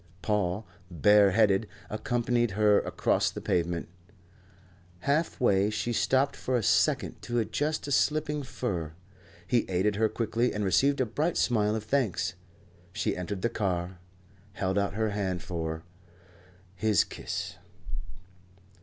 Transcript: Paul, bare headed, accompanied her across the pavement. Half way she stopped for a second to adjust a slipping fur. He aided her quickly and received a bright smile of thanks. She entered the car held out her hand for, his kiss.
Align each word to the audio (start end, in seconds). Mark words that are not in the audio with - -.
Paul, 0.23 0.65
bare 0.89 1.29
headed, 1.29 1.67
accompanied 1.87 2.53
her 2.57 2.79
across 2.79 3.29
the 3.29 3.39
pavement. 3.39 3.87
Half 5.01 5.39
way 5.39 5.69
she 5.69 5.93
stopped 5.93 6.35
for 6.35 6.57
a 6.57 6.63
second 6.63 7.21
to 7.21 7.37
adjust 7.37 7.85
a 7.87 7.91
slipping 7.91 8.41
fur. 8.41 8.93
He 9.45 9.59
aided 9.69 9.97
her 9.97 10.09
quickly 10.09 10.55
and 10.55 10.65
received 10.65 11.01
a 11.01 11.05
bright 11.05 11.37
smile 11.37 11.75
of 11.75 11.83
thanks. 11.83 12.33
She 12.91 13.15
entered 13.15 13.43
the 13.43 13.49
car 13.49 13.99
held 14.53 14.79
out 14.79 14.95
her 14.95 15.11
hand 15.11 15.43
for, 15.43 15.83
his 16.73 17.03
kiss. 17.03 17.57